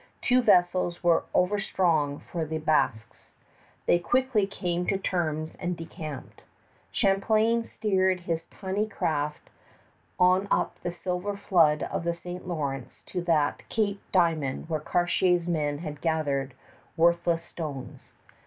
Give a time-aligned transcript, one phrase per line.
[0.19, 3.33] Two vessels were overstrong for the Basques.
[3.85, 6.41] They quickly came to terms and decamped.
[6.91, 9.51] Champlain steered his tiny craft
[10.19, 12.47] on up the silver flood of the St.
[12.47, 16.55] Lawrence to that Cape Diamond where Cartier's men had gathered
[16.97, 18.11] worthless stones.